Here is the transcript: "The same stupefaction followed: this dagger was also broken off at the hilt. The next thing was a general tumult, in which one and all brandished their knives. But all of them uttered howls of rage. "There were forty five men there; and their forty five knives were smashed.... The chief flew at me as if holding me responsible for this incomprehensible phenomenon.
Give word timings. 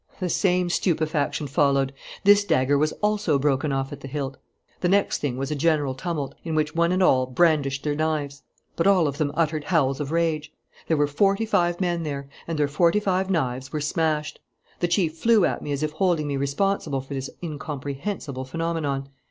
"The 0.19 0.29
same 0.29 0.71
stupefaction 0.71 1.45
followed: 1.45 1.93
this 2.23 2.43
dagger 2.43 2.75
was 2.75 2.91
also 3.03 3.37
broken 3.37 3.71
off 3.71 3.93
at 3.93 3.99
the 4.01 4.07
hilt. 4.07 4.37
The 4.79 4.89
next 4.89 5.19
thing 5.19 5.37
was 5.37 5.51
a 5.51 5.55
general 5.55 5.93
tumult, 5.93 6.33
in 6.43 6.55
which 6.55 6.73
one 6.73 6.91
and 6.91 7.03
all 7.03 7.27
brandished 7.27 7.83
their 7.83 7.93
knives. 7.93 8.41
But 8.75 8.87
all 8.87 9.07
of 9.07 9.19
them 9.19 9.31
uttered 9.35 9.65
howls 9.65 9.99
of 9.99 10.11
rage. 10.11 10.51
"There 10.87 10.97
were 10.97 11.05
forty 11.05 11.45
five 11.45 11.79
men 11.79 12.01
there; 12.01 12.27
and 12.47 12.57
their 12.57 12.67
forty 12.67 12.99
five 12.99 13.29
knives 13.29 13.71
were 13.71 13.79
smashed.... 13.79 14.39
The 14.79 14.87
chief 14.87 15.19
flew 15.19 15.45
at 15.45 15.61
me 15.61 15.71
as 15.71 15.83
if 15.83 15.91
holding 15.91 16.25
me 16.27 16.35
responsible 16.35 17.01
for 17.01 17.13
this 17.13 17.29
incomprehensible 17.43 18.45
phenomenon. 18.45 19.07